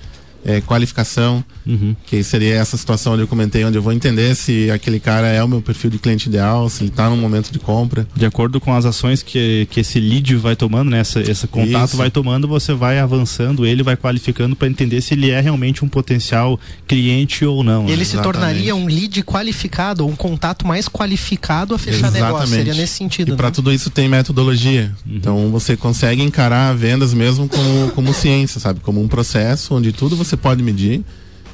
[0.46, 1.96] é, qualificação, Uhum.
[2.06, 5.44] que seria essa situação onde eu comentei, onde eu vou entender se aquele cara é
[5.44, 8.08] o meu perfil de cliente ideal, se ele está no momento de compra.
[8.16, 11.00] De acordo com as ações que, que esse lead vai tomando, né?
[11.00, 11.98] Essa, esse contato Isso.
[11.98, 15.88] vai tomando, você vai avançando ele, vai qualificando para entender se ele é realmente um
[15.90, 17.86] potencial cliente ou não.
[17.86, 17.92] né?
[17.92, 18.34] Ele se Exatamente.
[18.40, 22.48] tornaria um lead qualificado, ou um contato mais qualificado a fechar negócio.
[22.48, 23.34] Seria nesse sentido.
[23.34, 23.52] E para né?
[23.52, 24.94] tudo isso tem metodologia.
[25.08, 28.80] Então você consegue encarar vendas mesmo como, como ciência, sabe?
[28.82, 31.04] Como um processo onde tudo você pode medir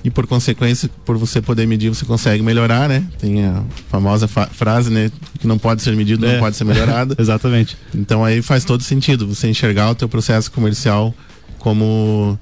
[0.03, 3.03] e por consequência, por você poder medir, você consegue melhorar, né?
[3.19, 5.11] Tem a famosa fa- frase, né?
[5.39, 6.33] Que não pode ser medido, É.
[6.33, 7.15] não pode ser melhorado.
[7.21, 7.77] Exatamente.
[7.93, 11.13] Então aí faz todo sentido você enxergar o teu processo comercial
[11.59, 12.37] como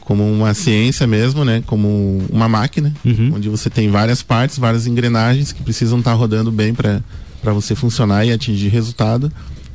[0.00, 1.62] como uma ciência mesmo, né?
[1.64, 3.32] Como uma máquina, Uhum.
[3.36, 7.02] onde você tem várias partes, várias engrenagens que precisam estar rodando bem para
[7.42, 9.30] para você funcionar e atingir resultado.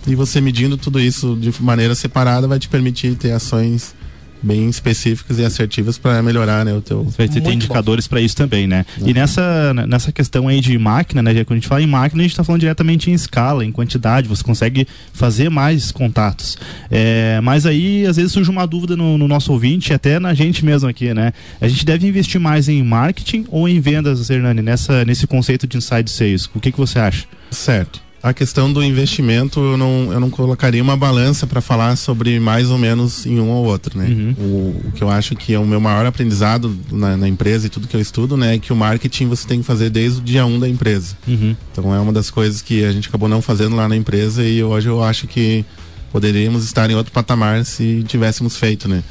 [0.08, 3.94] E você medindo tudo isso de maneira separada vai te permitir ter ações
[4.42, 8.08] bem específicas e assertivas para melhorar, né, o teu Você vai ter, ter Muito indicadores
[8.08, 8.86] para isso também, né?
[9.06, 11.34] E nessa, nessa questão aí de máquina, né?
[11.44, 14.28] Quando a gente fala em máquina, a gente está falando diretamente em escala, em quantidade,
[14.28, 16.58] você consegue fazer mais contatos.
[16.90, 20.34] É, mas aí, às vezes, surge uma dúvida no, no nosso ouvinte, e até na
[20.34, 21.34] gente mesmo aqui, né?
[21.60, 25.78] A gente deve investir mais em marketing ou em vendas, Hernani, nessa, nesse conceito de
[25.78, 26.46] inside sales?
[26.54, 27.26] O que, que você acha?
[27.52, 28.07] Certo.
[28.28, 32.70] A questão do investimento, eu não, eu não colocaria uma balança para falar sobre mais
[32.70, 34.06] ou menos em um ou outro, né?
[34.06, 34.36] Uhum.
[34.38, 37.70] O, o que eu acho que é o meu maior aprendizado na, na empresa e
[37.70, 40.22] tudo que eu estudo, né, é que o marketing você tem que fazer desde o
[40.22, 41.16] dia 1 um da empresa.
[41.26, 41.56] Uhum.
[41.72, 44.62] Então é uma das coisas que a gente acabou não fazendo lá na empresa e
[44.62, 45.64] hoje eu acho que
[46.12, 49.06] poderíamos estar em outro patamar se tivéssemos feito, né?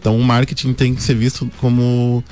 [0.00, 2.24] Então o marketing tem que ser visto como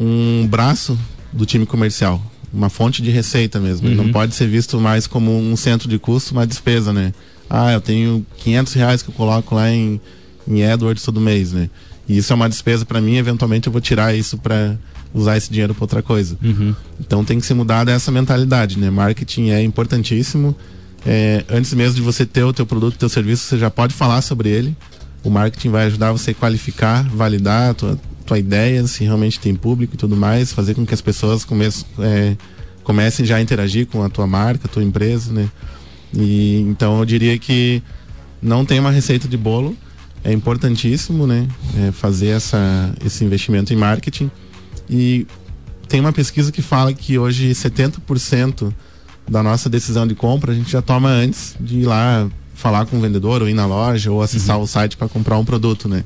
[0.00, 0.96] um braço
[1.32, 3.88] do time comercial, uma fonte de receita mesmo.
[3.88, 3.94] Uhum.
[3.94, 7.12] Não pode ser visto mais como um centro de custo, uma despesa, né?
[7.48, 10.00] Ah, eu tenho 500 reais que eu coloco lá em,
[10.46, 11.68] em AdWords todo mês, né?
[12.08, 14.76] E isso é uma despesa para mim, eventualmente eu vou tirar isso para
[15.14, 16.36] usar esse dinheiro para outra coisa.
[16.42, 16.74] Uhum.
[16.98, 18.90] Então tem que ser mudada essa mentalidade, né?
[18.90, 20.56] Marketing é importantíssimo.
[21.06, 23.94] É, antes mesmo de você ter o teu produto, o teu serviço, você já pode
[23.94, 24.76] falar sobre ele.
[25.22, 27.98] O marketing vai ajudar você a qualificar, validar a tua,
[28.30, 31.84] tua ideia, se realmente tem público e tudo mais, fazer com que as pessoas comece,
[31.98, 32.36] é,
[32.84, 35.48] comecem já a interagir com a tua marca, a tua empresa, né?
[36.14, 37.82] E, então eu diria que
[38.40, 39.76] não tem uma receita de bolo.
[40.22, 41.48] É importantíssimo, né?
[41.76, 44.30] É, fazer essa, esse investimento em marketing.
[44.88, 45.26] E
[45.88, 48.72] tem uma pesquisa que fala que hoje 70%
[49.28, 52.96] da nossa decisão de compra a gente já toma antes de ir lá falar com
[52.96, 56.04] o vendedor ou ir na loja ou acessar o site para comprar um produto, né?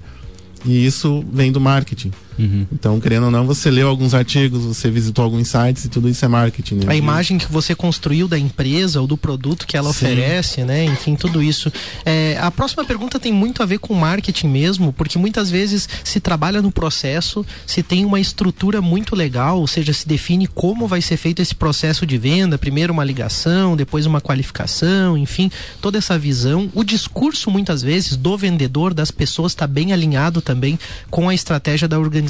[0.64, 2.10] E isso vem do marketing.
[2.38, 2.66] Uhum.
[2.72, 6.24] Então, querendo ou não, você leu alguns artigos, você visitou alguns sites e tudo isso
[6.24, 6.76] é marketing.
[6.76, 6.84] Né?
[6.88, 10.06] A imagem que você construiu da empresa ou do produto que ela Sim.
[10.06, 10.84] oferece, né?
[10.84, 11.72] Enfim, tudo isso.
[12.04, 16.20] É, a próxima pergunta tem muito a ver com marketing mesmo, porque muitas vezes se
[16.20, 21.00] trabalha no processo, se tem uma estrutura muito legal, ou seja, se define como vai
[21.00, 26.18] ser feito esse processo de venda, primeiro uma ligação, depois uma qualificação, enfim, toda essa
[26.18, 26.70] visão.
[26.74, 30.78] O discurso muitas vezes do vendedor, das pessoas, está bem alinhado também
[31.10, 32.23] com a estratégia da organização,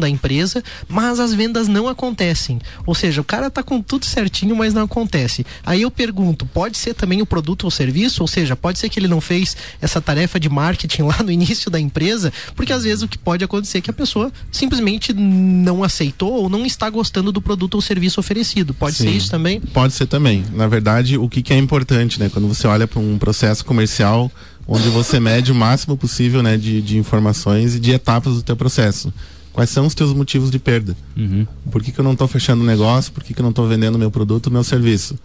[0.00, 2.60] da empresa, mas as vendas não acontecem.
[2.86, 5.44] Ou seja, o cara está com tudo certinho, mas não acontece.
[5.64, 8.22] Aí eu pergunto, pode ser também o produto ou serviço?
[8.22, 11.70] Ou seja, pode ser que ele não fez essa tarefa de marketing lá no início
[11.70, 15.82] da empresa, porque às vezes o que pode acontecer é que a pessoa simplesmente não
[15.82, 18.74] aceitou ou não está gostando do produto ou serviço oferecido.
[18.74, 19.04] Pode Sim.
[19.04, 19.60] ser isso também?
[19.60, 20.44] Pode ser também.
[20.52, 22.28] Na verdade, o que, que é importante, né?
[22.28, 24.30] Quando você olha para um processo comercial
[24.72, 28.54] onde você mede o máximo possível, né, de, de informações e de etapas do teu
[28.56, 29.12] processo.
[29.52, 30.96] Quais são os teus motivos de perda?
[31.16, 31.44] Uhum.
[31.72, 33.10] Por que, que eu não estou fechando o negócio?
[33.12, 35.18] Por que, que eu não estou vendendo meu produto, meu serviço?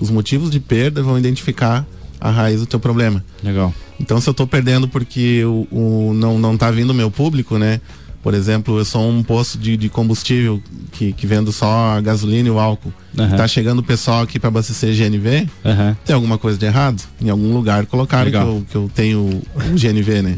[0.00, 1.86] Os motivos de perda vão identificar
[2.20, 3.24] a raiz do teu problema.
[3.42, 3.72] Legal.
[4.00, 7.56] Então, se eu estou perdendo porque o, o- não, não tá vindo o meu público,
[7.56, 7.80] né?
[8.28, 10.62] Por exemplo, eu sou um posto de, de combustível
[10.92, 12.92] que, que vendo só a gasolina e o álcool.
[13.18, 13.38] Aham.
[13.38, 15.96] Tá chegando o pessoal aqui para abastecer GNV, Aham.
[16.04, 17.02] tem alguma coisa de errado?
[17.22, 20.36] Em algum lugar colocaram que eu, que eu tenho um GNV, né?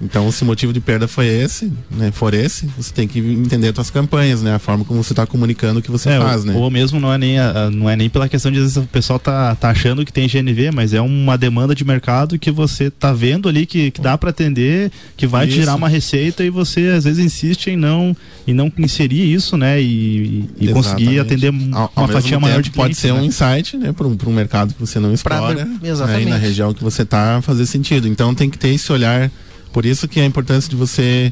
[0.00, 2.10] Então, se o motivo de perda foi esse, né?
[2.12, 4.54] For esse, você tem que entender suas campanhas, né?
[4.54, 6.54] A forma como você está comunicando o que você É, faz, ou, né?
[6.56, 8.82] ou mesmo não é nem a- não é nem pela questão de às vezes, o
[8.82, 12.90] pessoal tá, tá achando que tem GNV, mas é uma demanda de mercado que você
[12.90, 15.60] tá vendo ali que, que dá para atender, que vai te Isso.
[15.60, 19.80] gerar uma receita e você às vezes insiste em não em não inserir isso, né,
[19.80, 23.20] e, e conseguir atender Ao- uma ao fatia mesmo maior de pode clientes, ser né?
[23.20, 26.24] um insight, né, para um, um mercado que você não Pra- explora, exatamente.
[26.24, 28.06] aí na região que você tá fazer sentido.
[28.06, 29.30] Então tem que ter esse olhar.
[29.74, 31.30] Por isso que é a importância de você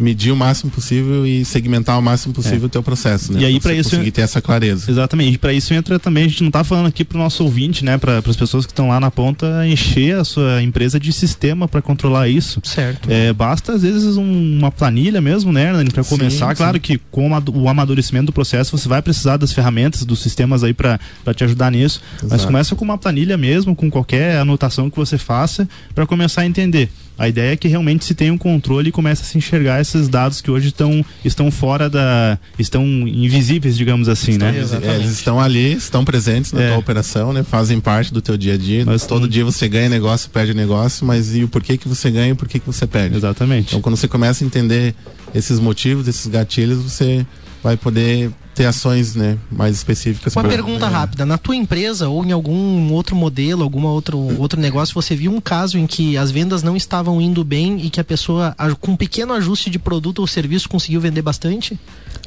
[0.00, 2.66] medir o máximo possível e segmentar o máximo possível É.
[2.66, 3.40] o teu processo, né?
[3.40, 4.88] E aí, pra isso- conseguir ter essa clareza.
[4.88, 7.98] Exatamente, para isso entra também, a gente não tá falando aqui pro nosso ouvinte, né,
[7.98, 11.82] para as pessoas que estão lá na ponta encher a sua empresa de sistema para
[11.82, 12.60] controlar isso.
[12.62, 13.10] Certo.
[13.10, 16.50] É, basta às vezes um- uma planilha mesmo, né, Hernani, para Sim, começar.
[16.50, 16.58] sim.
[16.58, 20.20] Claro que com o amadu- o amadurecimento do processo você vai precisar das ferramentas, dos
[20.20, 21.00] sistemas aí para
[21.34, 22.00] te ajudar nisso.
[22.22, 22.46] Mas Exato.
[22.46, 26.88] começa com uma planilha mesmo, com qualquer anotação que você faça para começar a entender.
[27.18, 30.08] A ideia é que realmente se tenha um controle e comece a se enxergar esses
[30.08, 32.38] dados que hoje estão, estão fora da.
[32.58, 34.54] estão invisíveis, digamos assim, né?
[34.56, 36.68] Eles, é, eles estão ali, estão presentes na É.
[36.68, 37.42] tua operação, né?
[37.42, 38.84] Fazem parte do teu dia a dia.
[38.86, 42.28] Mas Todo dia você ganha negócio, perde negócio, mas e o porquê que você ganha
[42.28, 43.16] e o porquê que você perde?
[43.16, 43.68] Exatamente.
[43.68, 44.94] Então, quando você começa a entender
[45.34, 47.26] esses motivos, esses gatilhos, você
[47.62, 50.34] vai poder ter ações, né, mais específicas.
[50.34, 51.24] Uma pra- pergunta é, rápida.
[51.24, 55.40] Na tua empresa ou em algum outro modelo, algum outro, outro negócio, você viu um
[55.40, 58.96] caso em que as vendas não estavam indo bem e que a pessoa, com um
[58.96, 61.78] pequeno ajuste de produto ou serviço, conseguiu vender bastante?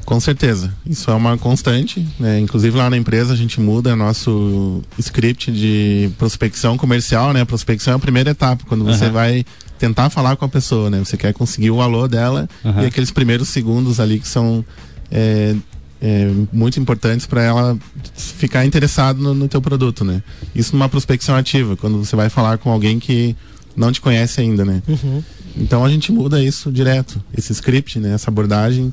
[0.06, 0.74] Com certeza.
[0.86, 2.08] Isso é uma constante.
[2.18, 2.40] Né?
[2.40, 7.42] Inclusive lá na empresa a gente muda nosso script de prospecção comercial, né?
[7.42, 9.12] A prospecção é a primeira etapa, quando você Aham.
[9.14, 9.46] vai
[9.78, 11.00] tentar falar com a pessoa, né?
[11.00, 12.84] Você quer conseguir o alô dela Aham.
[12.84, 14.64] e aqueles primeiros segundos ali que são
[15.12, 15.56] é,
[16.02, 17.78] é, muito importantes para ela
[18.16, 20.24] ficar interessado no, no teu produto, né?
[20.56, 23.36] Isso numa prospecção ativa, quando você vai falar com alguém que
[23.76, 24.82] não te conhece ainda, né?
[24.88, 25.24] Uhum.
[25.56, 28.14] Então a gente muda isso direto, esse script, né?
[28.14, 28.92] Essa abordagem,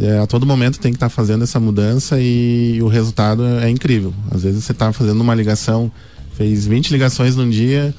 [0.00, 3.70] é, a todo momento tem que estar fazendo essa mudança e o resultado é, é
[3.70, 4.12] incrível.
[4.30, 5.90] Às vezes você está fazendo uma ligação,
[6.34, 7.94] fez 20 ligações num dia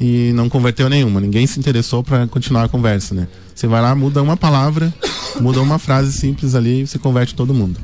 [0.00, 3.26] e não converteu nenhuma, ninguém se interessou para continuar a conversa, né?
[3.54, 4.94] Você vai lá, muda uma palavra,
[5.40, 7.80] muda uma frase simples ali e você converte todo mundo.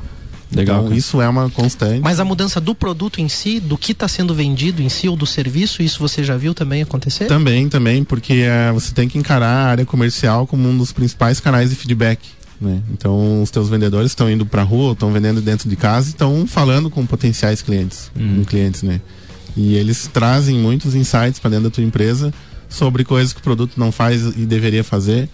[0.55, 0.97] Legal, Então cara.
[0.97, 2.01] isso é uma constante.
[2.01, 5.15] Mas a mudança do produto em si, do que está sendo vendido em si ou
[5.15, 7.25] do serviço, isso você já viu também acontecer?
[7.25, 11.39] Também, também, porque eh, você tem que encarar a área comercial como um dos principais
[11.39, 12.19] canais de feedback.
[12.61, 12.81] Né?
[12.93, 16.47] Então, os teus vendedores estão indo para rua, estão vendendo dentro de casa e estão
[16.47, 18.35] falando com potenciais clientes, Uhum.
[18.37, 19.01] com clientes, né?
[19.57, 22.33] E eles trazem muitos insights para dentro da tua empresa
[22.69, 25.27] sobre coisas que o produto não faz e deveria fazer,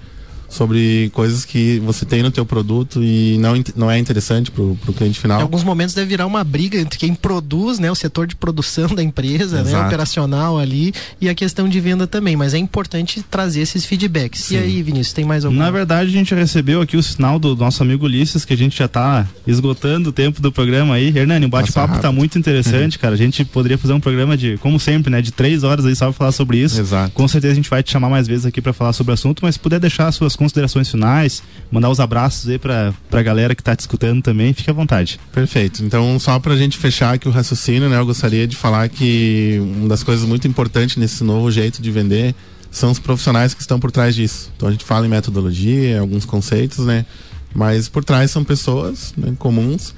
[0.50, 4.94] sobre coisas que você tem no teu produto e não, não é interessante pro, pro
[4.94, 5.42] cliente Em final.
[5.42, 9.04] alguns momentos deve virar uma briga entre quem produz, né, o setor de produção da
[9.04, 12.36] empresa, né, operacional ali, e a questão de venda também.
[12.36, 14.42] Mas é importante trazer esses feedbacks.
[14.46, 14.58] E Sim.
[14.58, 15.58] aí, Vinícius, tem mais algum?
[15.58, 18.78] Na verdade, a gente recebeu aqui o sinal do nosso amigo Ulisses, que a gente
[18.78, 21.16] já tá esgotando o tempo do programa aí.
[21.16, 22.14] Hernani, o bate-papo tá rápido.
[22.14, 23.14] muito interessante, cara.
[23.14, 26.06] A gente poderia fazer um programa de, como sempre, né, de três horas aí só
[26.06, 26.80] pra falar sobre isso.
[26.80, 27.12] Exato.
[27.12, 29.40] Com certeza a gente vai te chamar mais vezes aqui pra falar sobre o assunto,
[29.44, 33.62] mas se puder deixar suas considerações finais, mandar os abraços aí pra, pra galera que
[33.62, 35.20] tá te escutando também, fique à vontade.
[35.34, 35.84] Perfeito.
[35.84, 39.60] Então, só para a gente fechar aqui o raciocínio, né, eu gostaria de falar que
[39.62, 42.34] uma das coisas muito importantes nesse novo jeito de vender
[42.72, 44.50] são os profissionais que estão por trás disso.
[44.56, 47.06] Então a gente fala em metodologia, alguns conceitos, né?
[47.54, 49.94] Mas por trás são pessoas né, comuns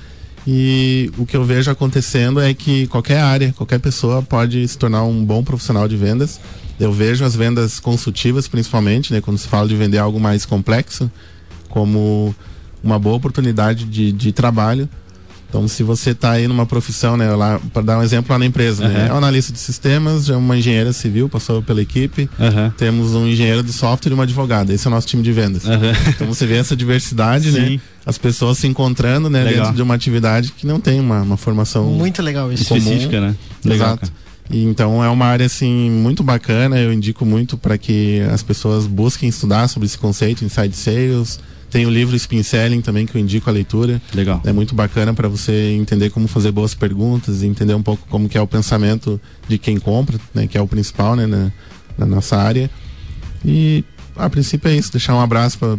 [0.47, 5.03] e o que eu vejo acontecendo é que qualquer área, qualquer pessoa pode se tornar
[5.03, 6.39] um bom profissional de vendas.
[6.81, 11.11] Eu vejo as vendas consultivas, principalmente, né, quando se fala de vender algo mais complexo,
[11.69, 12.35] como
[12.83, 14.89] uma boa oportunidade de, de trabalho
[15.51, 18.45] então, se você está aí numa profissão, né, lá para dar um exemplo lá na
[18.45, 18.89] empresa, uhum.
[18.89, 22.69] né, é um analista de sistemas, é uma engenheira civil, passou pela equipe, uhum.
[22.77, 24.73] temos um engenheiro de software e uma advogada.
[24.73, 25.65] Esse é o nosso time de vendas.
[25.65, 25.91] Uhum.
[26.07, 30.53] Então, você vê essa diversidade, né, as pessoas se encontrando, né, dentro de uma atividade
[30.53, 32.79] que não tem uma, uma formação muito legal isso, comum.
[32.79, 33.35] específica, né?
[33.65, 34.05] Legal, Exato.
[34.07, 36.79] E, então é uma área assim muito bacana.
[36.79, 41.39] Eu indico muito para que as pessoas busquem estudar sobre esse conceito, inside sales
[41.71, 44.01] tem o livro Spin Selling também que eu indico a leitura.
[44.13, 44.41] Legal.
[44.43, 48.37] É muito bacana para você entender como fazer boas perguntas entender um pouco como que
[48.37, 51.49] é o pensamento de quem compra, né, que é o principal, né, na,
[51.97, 52.69] na nossa área.
[53.43, 53.85] E
[54.17, 55.77] a princípio é isso, deixar um abraço para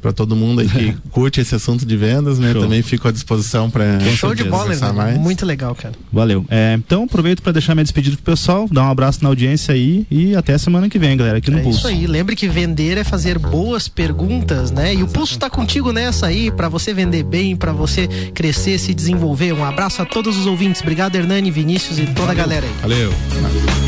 [0.00, 2.52] para todo mundo aí que curte esse assunto de vendas, né?
[2.52, 2.62] Show.
[2.62, 5.18] Também fico à disposição para Show de bola, mais.
[5.18, 5.94] Muito legal, cara.
[6.12, 6.44] Valeu.
[6.48, 10.06] É, então aproveito para deixar minha despedida pro pessoal, dar um abraço na audiência aí
[10.10, 11.78] e até semana que vem, galera, aqui no é Pulso.
[11.78, 12.06] Isso aí.
[12.06, 14.94] Lembre que vender é fazer boas perguntas, né?
[14.94, 18.94] E o Pulso tá contigo nessa aí para você vender bem, para você crescer, se
[18.94, 19.52] desenvolver.
[19.52, 20.80] Um abraço a todos os ouvintes.
[20.80, 22.30] Obrigado, Hernani, Vinícius e toda Valeu.
[22.30, 22.72] a galera aí.
[22.82, 23.87] Valeu.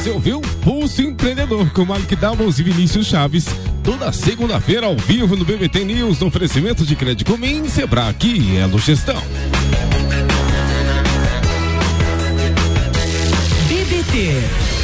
[0.00, 3.44] Você ouviu Pulso Empreendedor com Mike Doubles e Vinícius Chaves.
[3.84, 8.78] Toda segunda-feira ao vivo no BBT News, no oferecimento de Crédito Comim, Sebrae e Elo
[8.78, 9.22] Gestão.
[13.68, 14.79] BBT